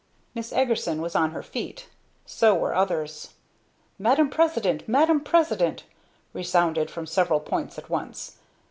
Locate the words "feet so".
1.43-2.55